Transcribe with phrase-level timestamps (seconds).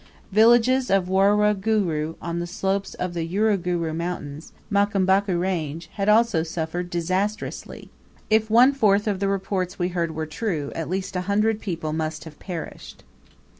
[0.31, 6.89] Villages of Waruguru, on the slopes of the Uruguru Mountains Mkambaku range had also suffered
[6.89, 7.91] disastrously.
[8.27, 11.93] If one fourth of the reports we heard were true, at least a hundred people
[11.93, 13.03] must have perished.